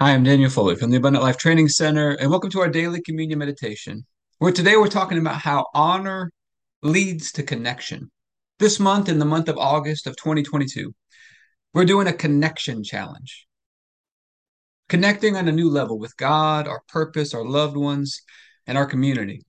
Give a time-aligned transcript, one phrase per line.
[0.00, 3.02] Hi, I'm Daniel Foley from the Abundant Life Training Center, and welcome to our daily
[3.02, 4.06] communion meditation.
[4.38, 6.30] Where today we're talking about how honor
[6.84, 8.08] leads to connection.
[8.60, 10.94] This month, in the month of August of 2022,
[11.74, 13.48] we're doing a connection challenge.
[14.88, 18.22] Connecting on a new level with God, our purpose, our loved ones,
[18.68, 19.42] and our community.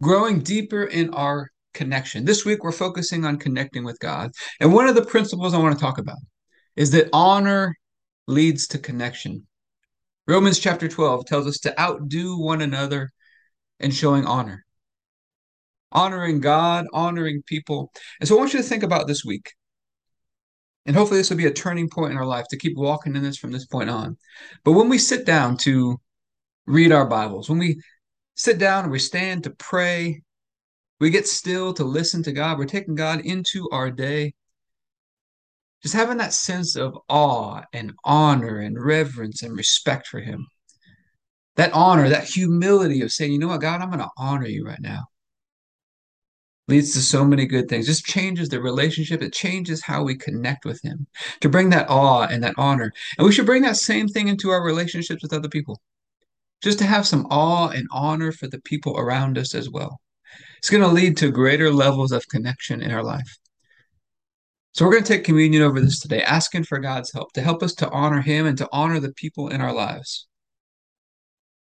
[0.00, 2.24] Growing deeper in our connection.
[2.24, 4.30] This week, we're focusing on connecting with God.
[4.60, 6.18] And one of the principles I want to talk about
[6.76, 7.74] is that honor
[8.28, 9.44] leads to connection.
[10.28, 13.10] Romans chapter 12 tells us to outdo one another
[13.78, 14.64] in showing honor,
[15.92, 17.92] honoring God, honoring people.
[18.20, 19.52] And so I want you to think about this week.
[20.84, 23.22] And hopefully, this will be a turning point in our life to keep walking in
[23.22, 24.16] this from this point on.
[24.64, 26.00] But when we sit down to
[26.66, 27.80] read our Bibles, when we
[28.36, 30.22] sit down and we stand to pray,
[31.00, 34.34] we get still to listen to God, we're taking God into our day.
[35.82, 40.46] Just having that sense of awe and honor and reverence and respect for Him
[41.56, 44.64] that honor, that humility of saying, you know what, God, I'm going to honor you
[44.66, 45.06] right now,
[46.68, 47.86] leads to so many good things.
[47.86, 49.22] Just changes the relationship.
[49.22, 51.06] It changes how we connect with Him
[51.40, 52.92] to bring that awe and that honor.
[53.18, 55.80] And we should bring that same thing into our relationships with other people,
[56.62, 60.00] just to have some awe and honor for the people around us as well.
[60.58, 63.38] It's going to lead to greater levels of connection in our life.
[64.76, 67.62] So we're going to take communion over this today, asking for God's help to help
[67.62, 70.26] us to honor Him and to honor the people in our lives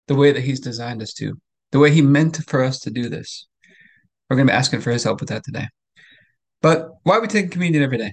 [0.09, 1.39] the way that He's designed us to,
[1.71, 3.47] the way He meant for us to do this.
[4.29, 5.69] We're going to be asking for His help with that today.
[6.61, 8.11] But why are we taking communion every day?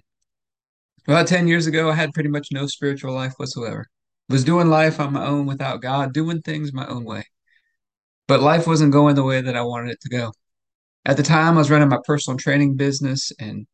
[1.09, 3.89] About 10 years ago, I had pretty much no spiritual life whatsoever.
[4.29, 7.25] Was doing life on my own without God, doing things my own way.
[8.29, 10.33] But life wasn't going the way that I wanted it to go.
[11.05, 13.67] At the time, I was running my personal training business, and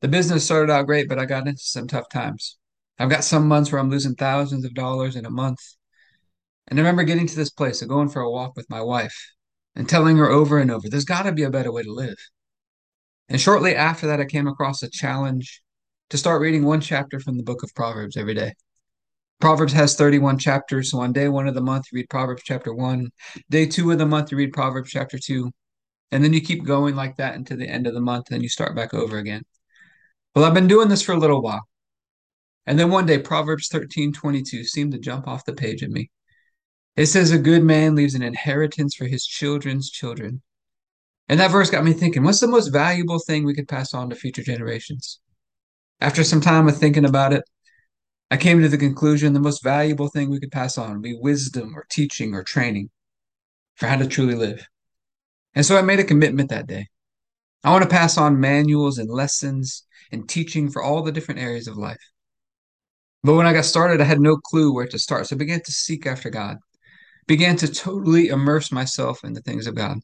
[0.00, 2.56] the business started out great, but I got into some tough times.
[2.98, 5.60] I've got some months where I'm losing thousands of dollars in a month.
[6.68, 9.16] And I remember getting to this place of going for a walk with my wife
[9.74, 12.16] and telling her over and over, there's got to be a better way to live.
[13.28, 15.62] And shortly after that, I came across a challenge
[16.10, 18.54] to start reading one chapter from the book of Proverbs every day.
[19.40, 20.90] Proverbs has 31 chapters.
[20.90, 23.10] So on day one of the month, you read Proverbs chapter one.
[23.50, 25.52] Day two of the month, you read Proverbs chapter two.
[26.10, 28.42] And then you keep going like that until the end of the month, and then
[28.42, 29.42] you start back over again.
[30.34, 31.66] Well, I've been doing this for a little while.
[32.66, 36.10] And then one day, Proverbs 13 22 seemed to jump off the page at me.
[36.96, 40.42] It says, A good man leaves an inheritance for his children's children.
[41.28, 44.08] And that verse got me thinking, what's the most valuable thing we could pass on
[44.10, 45.20] to future generations?
[46.00, 47.44] After some time of thinking about it,
[48.30, 51.18] I came to the conclusion the most valuable thing we could pass on would be
[51.18, 52.90] wisdom or teaching or training
[53.74, 54.66] for how to truly live.
[55.54, 56.88] And so I made a commitment that day.
[57.64, 61.68] I want to pass on manuals and lessons and teaching for all the different areas
[61.68, 62.00] of life.
[63.22, 65.26] But when I got started, I had no clue where to start.
[65.26, 66.58] So I began to seek after God
[67.28, 69.98] began to totally immerse myself in the things of God.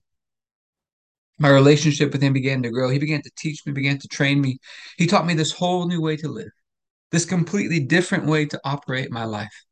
[1.38, 2.90] My relationship with him began to grow.
[2.90, 4.58] He began to teach me, began to train me.
[4.98, 6.52] He taught me this whole new way to live,
[7.10, 9.64] this completely different way to operate my life.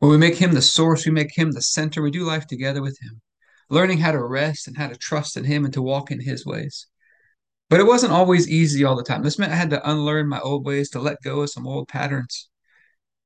[0.00, 2.82] When we make him the source, we make him the center, we do life together
[2.82, 3.22] with him,
[3.72, 6.44] learning how to rest and how to trust in him and to walk in his
[6.44, 6.86] ways.
[7.70, 9.22] But it wasn't always easy all the time.
[9.22, 11.88] This meant I had to unlearn my old ways, to let go of some old
[11.88, 12.50] patterns,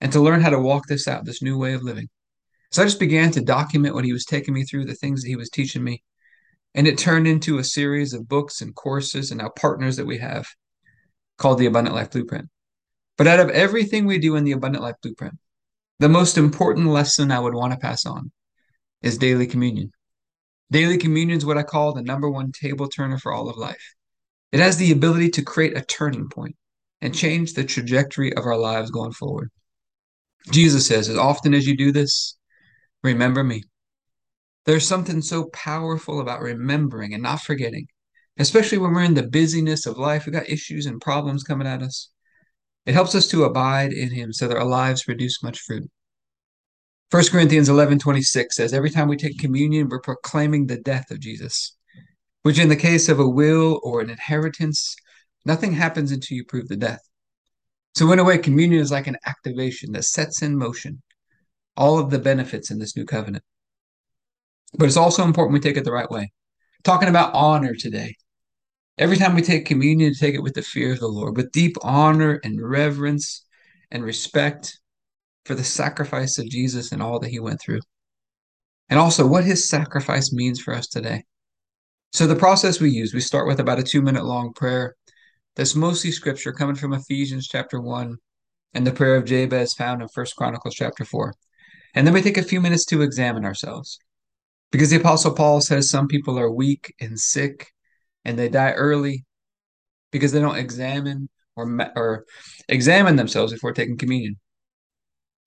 [0.01, 2.09] and to learn how to walk this out, this new way of living.
[2.71, 5.29] So I just began to document what he was taking me through, the things that
[5.29, 6.05] he was teaching me.
[6.77, 10.19] And it turned into a series of books and courses and now partners that we
[10.19, 10.47] have
[11.39, 12.49] called the Abundant Life Blueprint.
[13.19, 15.35] But out of everything we do in the Abundant Life Blueprint,
[15.99, 18.31] the most important lesson I would want to pass on
[19.03, 19.91] is daily communion.
[20.71, 23.95] Daily communion is what I call the number one table turner for all of life.
[24.53, 26.57] It has the ability to create a turning point
[27.01, 29.51] and change the trajectory of our lives going forward.
[30.51, 32.37] Jesus says, as often as you do this,
[33.03, 33.63] remember me.
[34.65, 37.87] There's something so powerful about remembering and not forgetting,
[38.39, 40.27] especially when we're in the busyness of life.
[40.27, 42.11] We've got issues and problems coming at us.
[42.87, 45.89] It helps us to abide in him so that our lives produce much fruit.
[47.11, 51.21] 1 Corinthians 11 26 says, Every time we take communion, we're proclaiming the death of
[51.21, 51.77] Jesus,
[52.43, 54.97] which in the case of a will or an inheritance,
[55.45, 57.01] nothing happens until you prove the death.
[57.95, 61.01] So, in a way, communion is like an activation that sets in motion
[61.77, 63.45] all of the benefits in this new covenant.
[64.75, 66.33] But it's also important we take it the right way.
[66.83, 68.17] Talking about honor today.
[68.99, 71.77] Every time we take communion, take it with the fear of the Lord, with deep
[71.83, 73.45] honor and reverence
[73.91, 74.81] and respect
[75.47, 77.81] for the sacrifice of Jesus and all that he went through.
[78.89, 81.25] And also what his sacrifice means for us today.
[82.13, 84.95] So, the process we use, we start with about a two minute long prayer
[85.55, 88.17] that's mostly scripture coming from Ephesians chapter 1,
[88.75, 91.35] and the prayer of Jabez found in First Chronicles chapter 4.
[91.95, 93.99] And then we take a few minutes to examine ourselves.
[94.71, 97.69] Because the Apostle Paul says some people are weak and sick
[98.25, 99.25] and they die early
[100.11, 102.25] because they don't examine or, or
[102.69, 104.37] examine themselves before taking communion.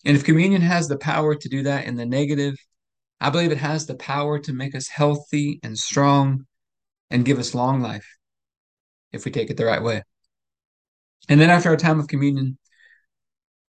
[0.05, 2.55] And if communion has the power to do that in the negative,
[3.19, 6.45] I believe it has the power to make us healthy and strong
[7.11, 8.07] and give us long life
[9.11, 10.03] if we take it the right way.
[11.27, 12.57] And then after our time of communion,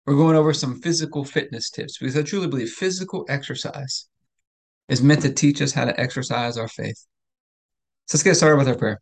[0.05, 4.07] we're going over some physical fitness tips because I truly believe physical exercise
[4.89, 7.05] is meant to teach us how to exercise our faith.
[8.07, 8.99] So let's get started with our prayer.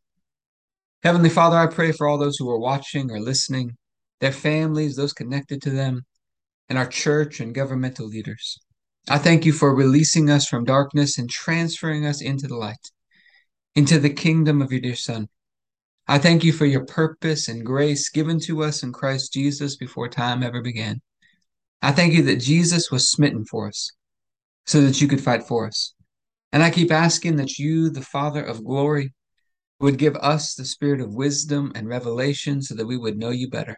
[1.04, 3.78] Heavenly Father, I pray for all those who are watching or listening,
[4.20, 6.06] their families, those connected to them,
[6.70, 8.60] and our church and governmental leaders.
[9.10, 12.92] I thank you for releasing us from darkness and transferring us into the light,
[13.76, 15.28] into the kingdom of your dear Son.
[16.08, 20.10] I thank you for your purpose and grace given to us in Christ Jesus before
[20.10, 21.02] time ever began.
[21.82, 23.92] I thank you that Jesus was smitten for us
[24.66, 25.94] so that you could fight for us.
[26.52, 29.14] And I keep asking that you, the Father of glory,
[29.80, 33.50] would give us the spirit of wisdom and revelation so that we would know you
[33.50, 33.78] better.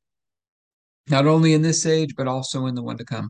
[1.11, 3.29] not only in this age, but also in the one to come.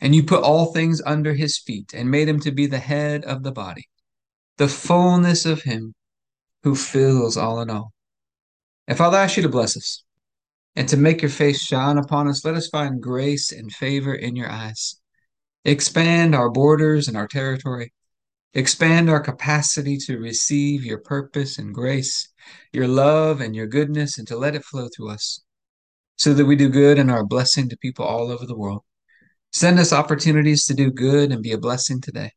[0.00, 3.24] And you put all things under his feet and made him to be the head
[3.24, 3.84] of the body,
[4.56, 5.94] the fullness of him
[6.62, 7.92] who fills all in all.
[8.88, 10.04] And Father, I ask you to bless us
[10.74, 12.44] and to make your face shine upon us.
[12.44, 15.00] Let us find grace and favor in your eyes.
[15.64, 17.92] Expand our borders and our territory.
[18.54, 22.28] Expand our capacity to receive your purpose and grace,
[22.72, 25.40] your love and your goodness, and to let it flow through us
[26.16, 28.82] so that we do good and are a blessing to people all over the world.
[29.52, 32.32] Send us opportunities to do good and be a blessing today.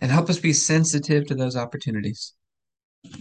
[0.00, 2.34] And help us be sensitive to those opportunities.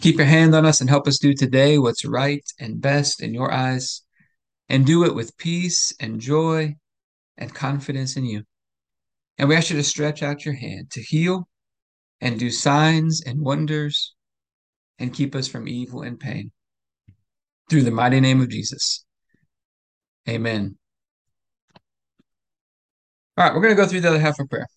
[0.01, 3.33] Keep your hand on us and help us do today what's right and best in
[3.33, 4.01] your eyes,
[4.67, 6.75] and do it with peace and joy
[7.37, 8.43] and confidence in you.
[9.37, 11.47] And we ask you to stretch out your hand to heal
[12.19, 14.15] and do signs and wonders
[14.97, 16.51] and keep us from evil and pain.
[17.69, 19.04] Through the mighty name of Jesus.
[20.27, 20.77] Amen.
[23.37, 24.67] All right, we're going to go through the other half of prayer.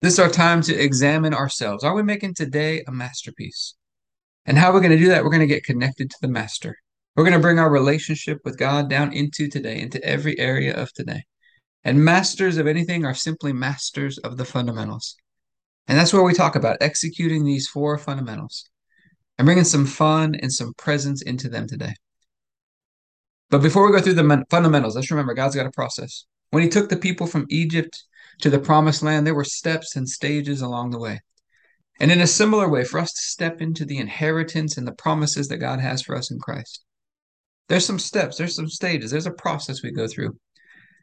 [0.00, 1.84] This is our time to examine ourselves.
[1.84, 3.74] Are we making today a masterpiece?
[4.46, 6.76] And how we're going to do that, we're going to get connected to the Master.
[7.14, 10.92] We're going to bring our relationship with God down into today, into every area of
[10.92, 11.24] today.
[11.84, 15.16] And masters of anything are simply masters of the fundamentals.
[15.86, 18.70] And that's where we talk about executing these four fundamentals
[19.38, 21.94] and bringing some fun and some presence into them today.
[23.50, 26.24] But before we go through the fundamentals, let's remember God's got a process.
[26.50, 28.04] When He took the people from Egypt
[28.40, 31.20] to the promised land, there were steps and stages along the way.
[32.00, 35.48] And in a similar way, for us to step into the inheritance and the promises
[35.48, 36.82] that God has for us in Christ,
[37.68, 40.38] there's some steps, there's some stages, there's a process we go through.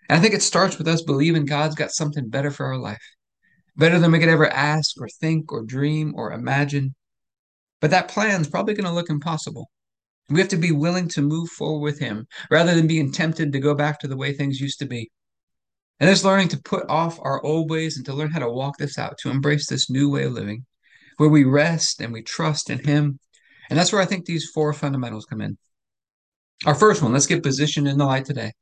[0.09, 3.04] And I think it starts with us believing God's got something better for our life,
[3.75, 6.95] better than we could ever ask or think or dream or imagine.
[7.80, 9.69] But that plan's probably going to look impossible.
[10.30, 13.60] We have to be willing to move forward with Him rather than being tempted to
[13.60, 15.10] go back to the way things used to be.
[16.00, 18.78] And it's learning to put off our old ways and to learn how to walk
[18.78, 20.66] this out, to embrace this new way of living
[21.18, 23.19] where we rest and we trust in Him.
[23.69, 25.57] And that's where I think these four fundamentals come in.
[26.66, 28.54] Our first one, let's get positioned in the light today.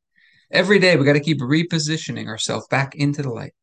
[0.52, 3.54] Every day, we got to keep repositioning ourselves back into the light.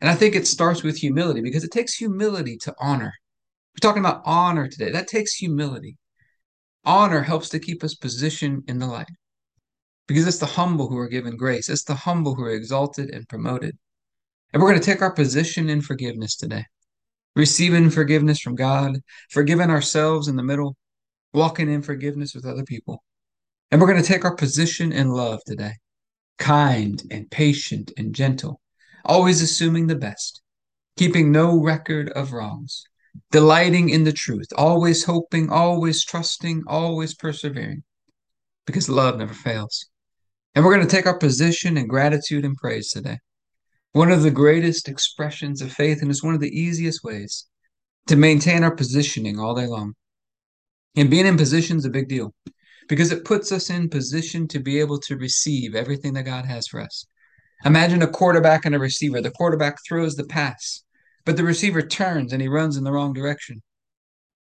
[0.00, 3.12] And I think it starts with humility because it takes humility to honor.
[3.74, 4.90] We're talking about honor today.
[4.90, 5.96] That takes humility.
[6.84, 9.10] Honor helps to keep us positioned in the light.
[10.06, 13.28] Because it's the humble who are given grace, it's the humble who are exalted and
[13.28, 13.76] promoted.
[14.52, 16.64] And we're going to take our position in forgiveness today.
[17.36, 18.98] Receiving forgiveness from God,
[19.30, 20.76] forgiving ourselves in the middle,
[21.32, 23.04] walking in forgiveness with other people.
[23.70, 25.74] And we're going to take our position in love today.
[26.38, 28.60] Kind and patient and gentle,
[29.04, 30.42] always assuming the best,
[30.96, 32.84] keeping no record of wrongs,
[33.30, 37.82] delighting in the truth, always hoping, always trusting, always persevering,
[38.66, 39.86] because love never fails.
[40.54, 43.18] And we're going to take our position in gratitude and praise today.
[43.92, 47.46] One of the greatest expressions of faith, and it's one of the easiest ways
[48.06, 49.94] to maintain our positioning all day long.
[50.96, 52.34] And being in position is a big deal
[52.88, 56.66] because it puts us in position to be able to receive everything that God has
[56.66, 57.06] for us.
[57.64, 59.20] Imagine a quarterback and a receiver.
[59.20, 60.82] The quarterback throws the pass,
[61.30, 63.62] but the receiver turns and he runs in the wrong direction.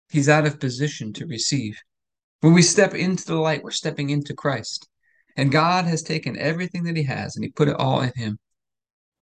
[0.10, 1.79] He's out of position to receive.
[2.41, 4.89] When we step into the light, we're stepping into Christ.
[5.38, 8.39] And God has taken everything that He has and He put it all in Him.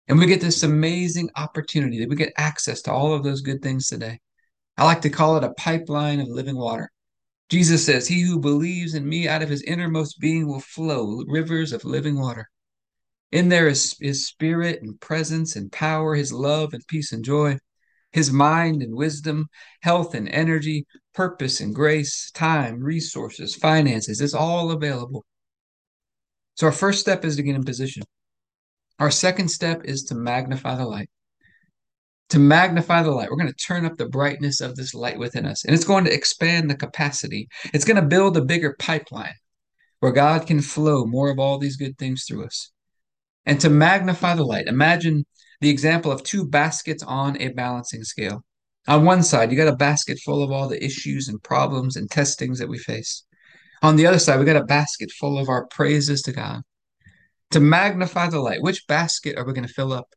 [0.08, 3.64] And we get this amazing opportunity that we get access to all of those good
[3.64, 4.20] things today.
[4.78, 6.92] I like to call it a pipeline of living water.
[7.50, 11.74] Jesus says, He who believes in me out of his innermost being will flow rivers
[11.74, 12.48] of living water.
[13.32, 17.58] In there is his spirit and presence and power, his love and peace and joy,
[18.12, 19.48] his mind and wisdom,
[19.82, 24.22] health and energy, purpose and grace, time, resources, finances.
[24.22, 25.26] It's all available.
[26.56, 28.04] So our first step is to get in position.
[29.00, 31.10] Our second step is to magnify the light.
[32.30, 35.46] To magnify the light, we're going to turn up the brightness of this light within
[35.46, 37.48] us, and it's going to expand the capacity.
[37.74, 39.36] It's going to build a bigger pipeline
[40.00, 42.72] where God can flow more of all these good things through us.
[43.46, 45.26] And to magnify the light, imagine
[45.62, 48.44] the example of two baskets on a balancing scale.
[48.88, 52.10] On one side, you got a basket full of all the issues and problems and
[52.10, 53.24] testings that we face.
[53.82, 56.62] On the other side, we got a basket full of our praises to God.
[57.52, 60.08] To magnify the light, which basket are we going to fill up?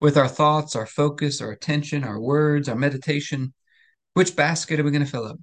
[0.00, 3.54] With our thoughts, our focus, our attention, our words, our meditation,
[4.14, 5.36] which basket are we going to fill up?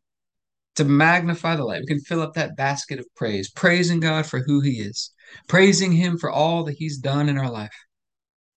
[0.75, 4.39] To magnify the light, we can fill up that basket of praise, praising God for
[4.39, 5.12] who He is,
[5.48, 7.75] praising Him for all that He's done in our life,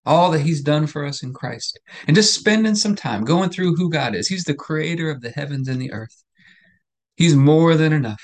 [0.05, 3.77] all that He's done for us in Christ, and just spending some time going through
[3.77, 4.29] who God is.
[4.29, 6.23] He's the creator of the heavens and the earth,
[7.17, 8.23] He's more than enough.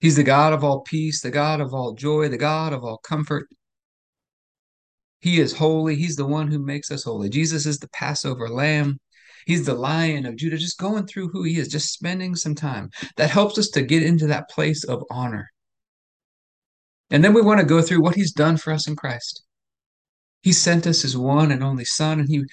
[0.00, 2.98] He's the God of all peace, the God of all joy, the God of all
[2.98, 3.48] comfort.
[5.20, 5.96] He is holy.
[5.96, 7.28] He's the one who makes us holy.
[7.30, 8.98] Jesus is the Passover lamb.
[9.46, 12.90] He's the lion of Judah, just going through who he is, just spending some time.
[13.16, 15.48] That helps us to get into that place of honor.
[17.10, 19.42] And then we want to go through what he's done for us in Christ.
[20.42, 22.44] He sent us his one and only Son, and he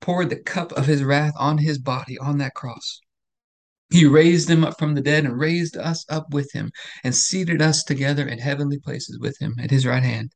[0.00, 3.00] poured the cup of his wrath on his body on that cross.
[3.90, 6.72] He raised him up from the dead and raised us up with him
[7.04, 10.32] and seated us together in heavenly places with him at his right hand.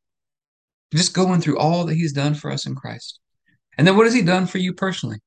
[0.95, 3.19] Just going through all that he's done for us in Christ.
[3.77, 5.19] And then what has he done for you personally?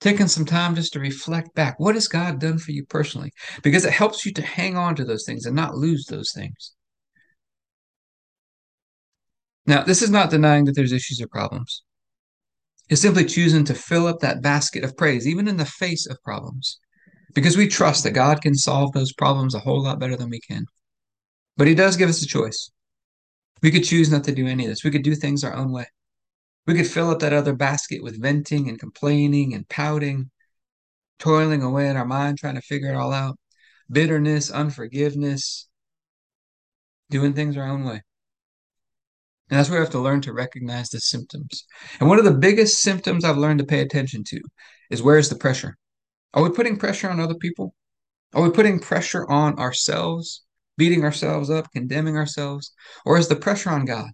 [0.00, 1.78] Taking some time just to reflect back.
[1.78, 3.30] What has God done for you personally?
[3.62, 6.73] Because it helps you to hang on to those things and not lose those things.
[9.66, 11.82] Now, this is not denying that there's issues or problems.
[12.88, 16.22] It's simply choosing to fill up that basket of praise, even in the face of
[16.22, 16.78] problems
[17.34, 20.40] because we trust that God can solve those problems a whole lot better than we
[20.40, 20.64] can.
[21.56, 22.70] But He does give us a choice.
[23.62, 24.84] We could choose not to do any of this.
[24.84, 25.86] We could do things our own way.
[26.66, 30.30] We could fill up that other basket with venting and complaining and pouting,
[31.18, 33.36] toiling away in our mind, trying to figure it all out,
[33.90, 35.68] bitterness, unforgiveness,
[37.10, 38.02] doing things our own way.
[39.54, 41.64] And that's where we have to learn to recognize the symptoms.
[42.00, 44.40] And one of the biggest symptoms I've learned to pay attention to
[44.90, 45.76] is where's the pressure?
[46.32, 47.72] Are we putting pressure on other people?
[48.32, 50.42] Are we putting pressure on ourselves,
[50.76, 52.72] beating ourselves up, condemning ourselves?
[53.06, 54.10] Or is the pressure on God?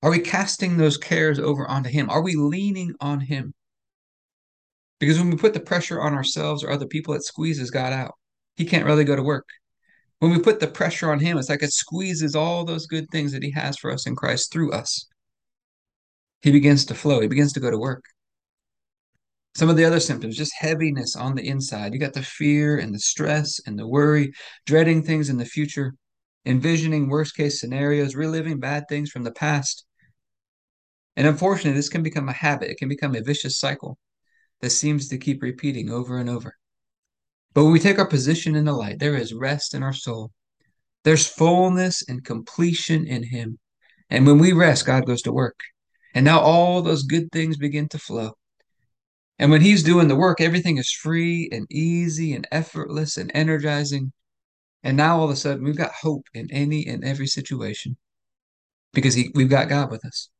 [0.00, 2.08] Are we casting those cares over onto Him?
[2.08, 3.54] Are we leaning on Him?
[5.00, 8.14] Because when we put the pressure on ourselves or other people, it squeezes God out.
[8.54, 9.48] He can't really go to work.
[10.20, 13.32] When we put the pressure on Him, it's like it squeezes all those good things
[13.32, 15.06] that He has for us in Christ through us.
[16.42, 18.04] He begins to flow, He begins to go to work.
[19.54, 21.92] Some of the other symptoms, just heaviness on the inside.
[21.92, 24.32] You got the fear and the stress and the worry,
[24.66, 25.94] dreading things in the future,
[26.46, 29.84] envisioning worst case scenarios, reliving bad things from the past.
[31.16, 32.70] And unfortunately, this can become a habit.
[32.70, 33.98] It can become a vicious cycle
[34.60, 36.54] that seems to keep repeating over and over.
[37.58, 40.30] But when we take our position in the light, there is rest in our soul.
[41.02, 43.58] There's fullness and completion in Him.
[44.08, 45.58] And when we rest, God goes to work.
[46.14, 48.34] And now all those good things begin to flow.
[49.40, 54.12] And when he's doing the work, everything is free and easy and effortless and energizing.
[54.84, 57.96] And now all of a sudden, we've got hope in any and every situation
[58.92, 60.30] because he, we've got God with us.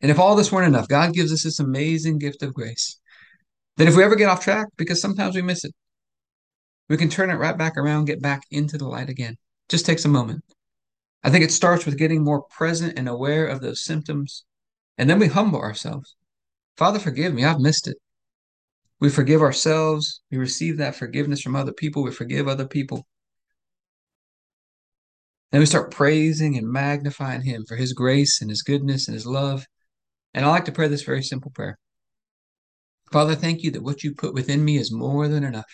[0.00, 3.00] And if all this weren't enough, God gives us this amazing gift of grace
[3.78, 5.74] that if we ever get off track, because sometimes we miss it,
[6.88, 9.36] we can turn it right back around, get back into the light again.
[9.68, 10.44] Just takes a moment.
[11.22, 14.44] I think it starts with getting more present and aware of those symptoms,
[14.98, 16.14] and then we humble ourselves.
[16.76, 17.44] Father, forgive me.
[17.44, 17.96] I've missed it.
[19.00, 20.20] We forgive ourselves.
[20.30, 22.02] We receive that forgiveness from other people.
[22.02, 23.06] We forgive other people.
[25.50, 29.26] Then we start praising and magnifying Him for His grace and His goodness and His
[29.26, 29.66] love.
[30.34, 31.78] And I like to pray this very simple prayer
[33.12, 35.70] Father, thank you that what you put within me is more than enough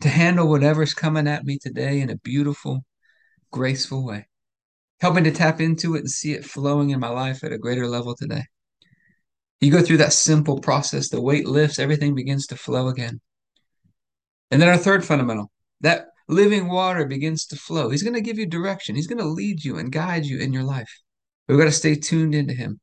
[0.00, 2.84] to handle whatever's coming at me today in a beautiful,
[3.50, 4.26] graceful way.
[5.00, 7.58] Help me to tap into it and see it flowing in my life at a
[7.58, 8.44] greater level today.
[9.60, 13.20] You go through that simple process, the weight lifts, everything begins to flow again.
[14.50, 15.50] And then our third fundamental,
[15.80, 17.90] that living water begins to flow.
[17.90, 18.94] He's going to give you direction.
[18.94, 20.90] He's going to lead you and guide you in your life.
[21.48, 22.80] We've got to stay tuned into him.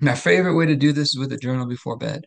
[0.00, 2.24] My favorite way to do this is with a journal before bed.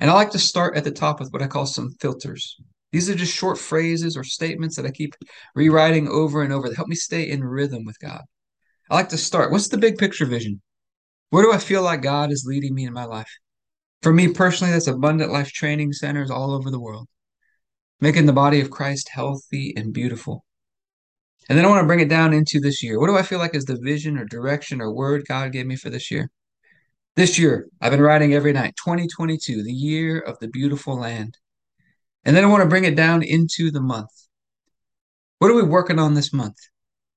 [0.00, 2.56] And I like to start at the top with what I call some filters.
[2.94, 5.16] These are just short phrases or statements that I keep
[5.56, 8.22] rewriting over and over that help me stay in rhythm with God.
[8.88, 9.50] I like to start.
[9.50, 10.62] What's the big picture vision?
[11.30, 13.36] Where do I feel like God is leading me in my life?
[14.02, 17.08] For me personally, that's abundant life training centers all over the world,
[18.00, 20.44] making the body of Christ healthy and beautiful.
[21.48, 23.00] And then I want to bring it down into this year.
[23.00, 25.74] What do I feel like is the vision or direction or word God gave me
[25.74, 26.30] for this year?
[27.16, 31.38] This year, I've been writing every night 2022, the year of the beautiful land.
[32.24, 34.10] And then I want to bring it down into the month.
[35.38, 36.56] What are we working on this month?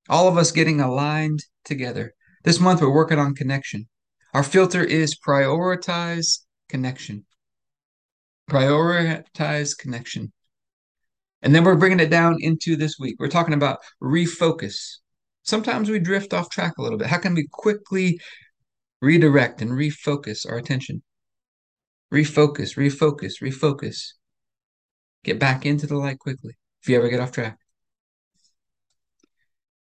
[0.09, 2.13] All of us getting aligned together.
[2.43, 3.87] This month, we're working on connection.
[4.33, 7.25] Our filter is prioritize connection.
[8.49, 10.31] Prioritize connection.
[11.41, 13.15] And then we're bringing it down into this week.
[13.19, 14.97] We're talking about refocus.
[15.43, 17.07] Sometimes we drift off track a little bit.
[17.07, 18.19] How can we quickly
[19.01, 21.03] redirect and refocus our attention?
[22.13, 24.13] Refocus, refocus, refocus.
[25.27, 27.57] Get back into the light quickly if you ever get off track.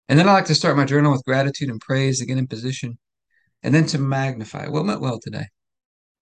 [0.08, 2.48] And then I like to start my journal with gratitude and praise to get in
[2.48, 2.98] position,
[3.62, 5.48] and then to magnify what went well today.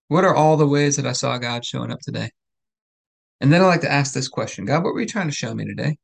[0.07, 2.31] What are all the ways that I saw God showing up today?
[3.39, 5.53] And then I like to ask this question God, what were you trying to show
[5.53, 5.97] me today?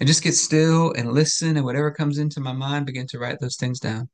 [0.00, 3.40] And just get still and listen, and whatever comes into my mind, begin to write
[3.40, 4.08] those things down.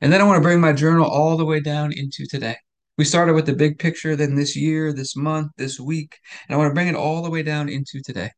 [0.00, 2.56] And then I want to bring my journal all the way down into today.
[2.98, 6.58] We started with the big picture, then this year, this month, this week, and I
[6.58, 8.32] want to bring it all the way down into today.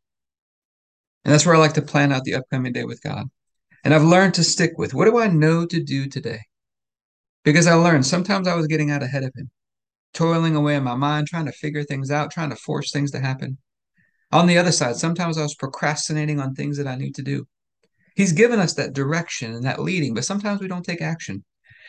[1.25, 3.27] And that's where I like to plan out the upcoming day with God.
[3.85, 6.41] And I've learned to stick with what do I know to do today?
[7.43, 9.51] Because I learned sometimes I was getting out ahead of Him,
[10.13, 13.21] toiling away in my mind, trying to figure things out, trying to force things to
[13.21, 13.57] happen.
[14.31, 17.47] On the other side, sometimes I was procrastinating on things that I need to do.
[18.15, 21.45] He's given us that direction and that leading, but sometimes we don't take action.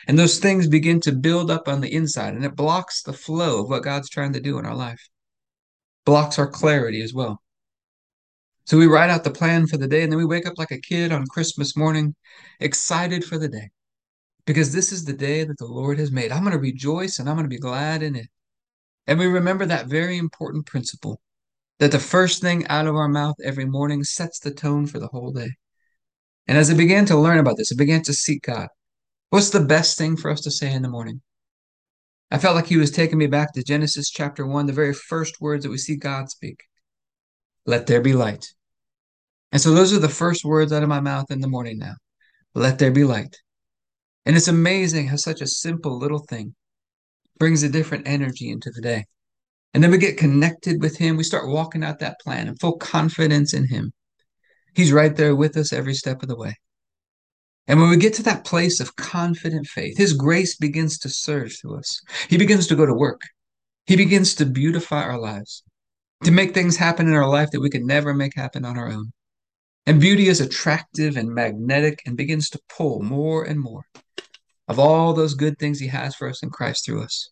[0.08, 3.62] And those things begin to build up on the inside, and it blocks the flow
[3.62, 5.08] of what God's trying to do in our life,
[6.04, 7.40] blocks our clarity as well.
[8.64, 10.70] So we write out the plan for the day, and then we wake up like
[10.70, 12.14] a kid on Christmas morning,
[12.60, 13.70] excited for the day,
[14.46, 16.32] because this is the day that the Lord has made.
[16.32, 18.28] I'm going to rejoice and I'm going to be glad in it.
[19.06, 21.20] And we remember that very important principle
[21.80, 25.08] that the first thing out of our mouth every morning sets the tone for the
[25.08, 25.50] whole day.
[26.46, 28.68] And as I began to learn about this, I began to seek God.
[29.32, 31.22] What's the best thing for us to say in the morning?
[32.30, 35.40] I felt like he was taking me back to Genesis chapter 1, the very first
[35.40, 36.60] words that we see God speak.
[37.64, 38.46] Let there be light.
[39.50, 41.94] And so those are the first words out of my mouth in the morning now.
[42.54, 43.34] Let there be light.
[44.26, 46.54] And it's amazing how such a simple little thing
[47.38, 49.06] brings a different energy into the day.
[49.72, 51.16] And then we get connected with Him.
[51.16, 53.94] We start walking out that plan and full confidence in Him.
[54.74, 56.54] He's right there with us every step of the way.
[57.68, 61.60] And when we get to that place of confident faith, His grace begins to surge
[61.60, 62.00] through us.
[62.28, 63.22] He begins to go to work.
[63.86, 65.62] He begins to beautify our lives,
[66.24, 68.88] to make things happen in our life that we could never make happen on our
[68.88, 69.12] own.
[69.86, 73.84] And beauty is attractive and magnetic and begins to pull more and more
[74.68, 77.30] of all those good things He has for us in Christ through us.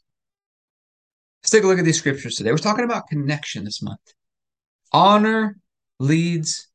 [1.43, 2.51] Let's take a look at these scriptures today.
[2.51, 4.01] We're talking about connection this month.
[4.93, 5.57] Honor
[5.99, 6.69] leads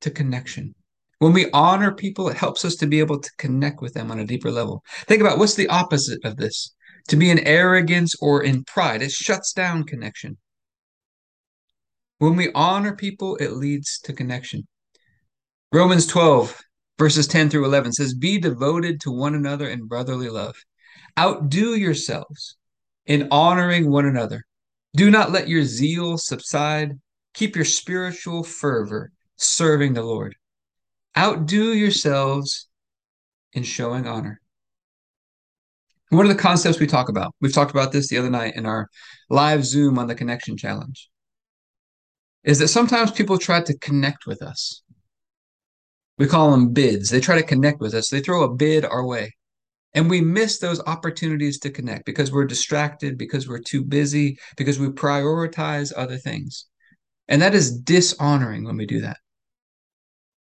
[0.00, 0.74] to connection.
[1.18, 4.20] When we honor people, it helps us to be able to connect with them on
[4.20, 4.84] a deeper level.
[5.06, 6.74] Think about what's the opposite of this?
[7.08, 10.36] To be in arrogance or in pride, it shuts down connection.
[12.18, 14.66] When we honor people, it leads to connection.
[15.72, 16.60] Romans 12,
[16.98, 20.56] verses 10 through 11 says, Be devoted to one another in brotherly love.
[21.18, 22.56] Outdo yourselves
[23.06, 24.44] in honoring one another.
[24.94, 26.92] Do not let your zeal subside.
[27.34, 30.34] Keep your spiritual fervor serving the Lord.
[31.18, 32.68] Outdo yourselves
[33.52, 34.40] in showing honor.
[36.10, 37.34] What are the concepts we talk about?
[37.40, 38.88] We've talked about this the other night in our
[39.28, 41.10] live Zoom on the Connection Challenge.
[42.44, 44.82] Is that sometimes people try to connect with us
[46.18, 47.08] we call them bids.
[47.08, 48.10] They try to connect with us.
[48.10, 49.34] They throw a bid our way.
[49.94, 54.78] And we miss those opportunities to connect because we're distracted, because we're too busy, because
[54.78, 56.66] we prioritize other things.
[57.28, 59.16] And that is dishonoring when we do that.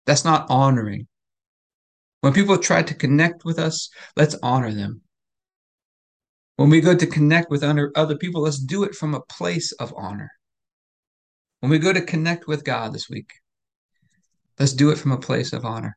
[0.06, 1.06] That's not honoring.
[2.20, 5.02] When people try to connect with us, let's honor them.
[6.56, 9.92] When we go to connect with other people, let's do it from a place of
[9.96, 10.30] honor.
[11.60, 13.30] When we go to connect with God this week,
[14.58, 15.96] Let's do it from a place of honor.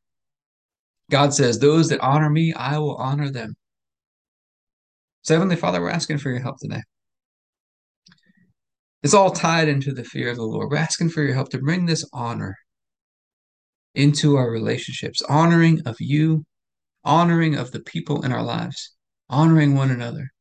[1.10, 3.56] God says, Those that honor me, I will honor them.
[5.22, 6.82] So, Heavenly Father, we're asking for your help today.
[9.02, 10.70] It's all tied into the fear of the Lord.
[10.70, 12.58] We're asking for your help to bring this honor
[14.00, 16.46] into our relationships, honoring of you,
[17.04, 18.96] honoring of the people in our lives,
[19.30, 20.32] honoring one another,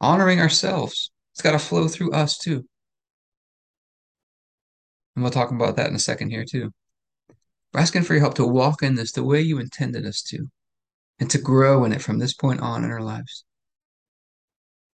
[0.00, 1.10] honoring ourselves.
[1.32, 2.64] It's got to flow through us too.
[5.16, 6.70] And we'll talk about that in a second here too.
[7.74, 10.46] We're asking for your help to walk in this the way you intended us to
[11.18, 13.44] and to grow in it from this point on in our lives.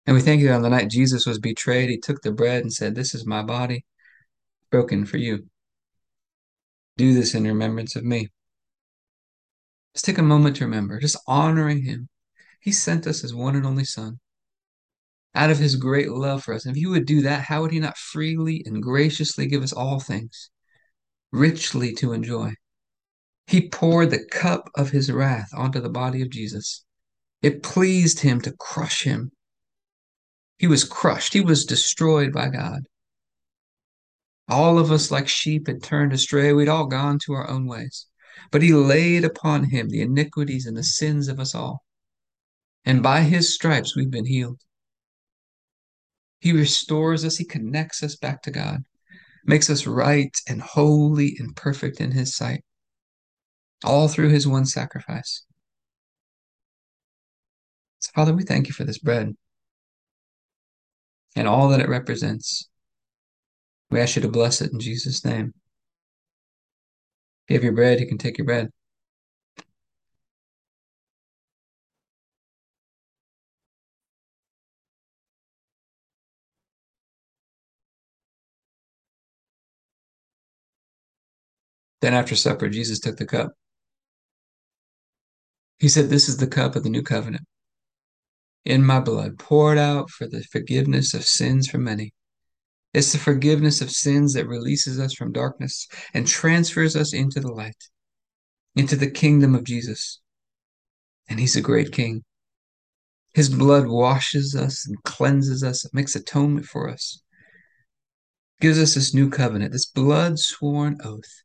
[0.05, 2.61] And we thank you that on the night Jesus was betrayed, he took the bread
[2.61, 3.83] and said, This is my body
[4.69, 5.47] broken for you.
[6.97, 8.29] Do this in remembrance of me.
[9.93, 12.10] Just take a moment to remember, just honoring him.
[12.60, 14.19] He sent us his one and only Son
[15.36, 16.65] out of his great love for us.
[16.65, 19.73] And if he would do that, how would he not freely and graciously give us
[19.73, 20.49] all things,
[21.31, 22.53] richly to enjoy?
[23.45, 26.84] He poured the cup of his wrath onto the body of Jesus.
[27.41, 29.31] It pleased him to crush him.
[30.58, 32.84] He was crushed, he was destroyed by God.
[34.47, 36.53] All of us, like sheep, had turned astray.
[36.53, 38.08] We'd all gone to our own ways.
[38.51, 41.84] But he laid upon him the iniquities and the sins of us all.
[42.84, 44.62] And by his stripes, we've been healed.
[46.39, 48.84] He restores us, he connects us back to God,
[49.45, 52.63] makes us right and holy and perfect in his sight
[53.84, 55.43] all through his one sacrifice.
[57.99, 59.36] So, Father, we thank you for this bread
[61.36, 62.69] and all that it represents.
[63.91, 65.53] We ask you to bless it in Jesus' name.
[67.47, 68.69] If you have your bread, you can take your bread.
[82.01, 83.53] Then after supper, Jesus took the cup.
[85.79, 87.45] He said, This is the cup of the new covenant
[88.65, 92.13] in my blood, poured out for the forgiveness of sins for many.
[92.95, 97.51] It's the forgiveness of sins that releases us from darkness and transfers us into the
[97.51, 97.84] light,
[98.75, 100.21] into the kingdom of Jesus.
[101.27, 102.23] And he's a great king.
[103.34, 107.21] His blood washes us and cleanses us, it makes atonement for us,
[108.62, 111.43] gives us this new covenant, this blood sworn oath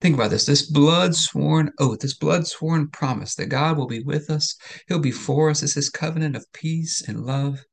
[0.00, 4.02] Think about this this blood sworn oath, this blood sworn promise that God will be
[4.02, 4.56] with us,
[4.88, 5.62] He'll be for us.
[5.62, 7.64] It's His covenant of peace and love.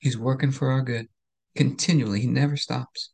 [0.00, 1.06] He's working for our good
[1.54, 3.10] continually, He never stops.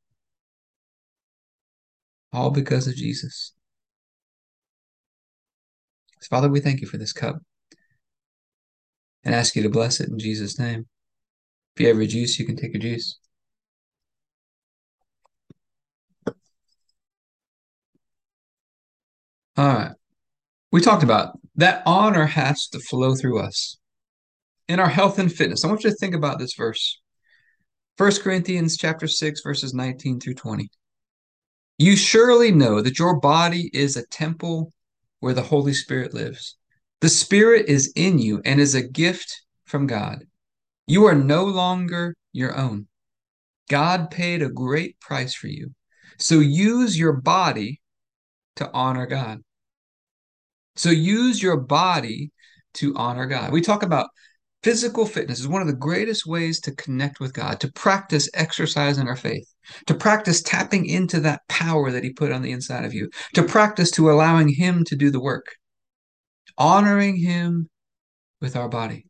[2.32, 3.52] All because of Jesus.
[6.30, 7.36] Father, we thank you for this cup
[9.24, 10.86] and ask you to bless it in Jesus' name.
[11.74, 13.18] If you have your juice, you can take a juice.
[19.56, 19.92] All right.
[20.72, 23.78] We talked about that honor has to flow through us.
[24.68, 27.00] In our health and fitness, I want you to think about this verse.
[27.98, 30.68] 1 Corinthians chapter 6 verses 19 through 20.
[31.78, 34.72] You surely know that your body is a temple
[35.20, 36.56] where the Holy Spirit lives.
[37.00, 40.24] The Spirit is in you and is a gift from God.
[40.86, 42.86] You are no longer your own.
[43.68, 45.74] God paid a great price for you.
[46.18, 47.80] So use your body
[48.56, 49.40] to honor God.
[50.76, 52.30] So use your body
[52.74, 53.52] to honor God.
[53.52, 54.08] We talk about
[54.66, 59.06] physical fitness is one of the greatest ways to connect with God, to practice exercising
[59.06, 59.46] our faith,
[59.86, 63.44] to practice tapping into that power that He put on the inside of you, to
[63.44, 65.54] practice to allowing Him to do the work,
[66.58, 67.68] honoring Him
[68.40, 69.06] with our body.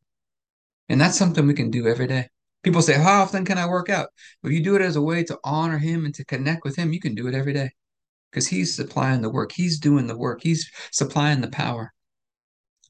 [0.91, 2.29] And that's something we can do every day.
[2.63, 4.09] People say, How often can I work out?
[4.45, 6.93] If you do it as a way to honor Him and to connect with Him,
[6.93, 7.71] you can do it every day
[8.31, 9.53] because he's supplying the work.
[9.53, 10.43] He's doing the work.
[10.43, 11.95] He's supplying the power.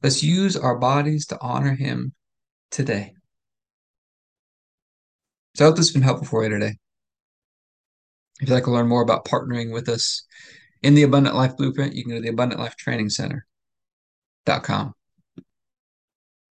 [0.03, 2.13] Let's use our bodies to honor him
[2.77, 3.15] today.
[5.55, 6.77] So I hope this has been helpful for you today.
[8.39, 10.27] If you'd like to learn more about partnering with us
[10.83, 14.93] in the Abundant Life Blueprint, you can go to the Abundant Life Training Center.com.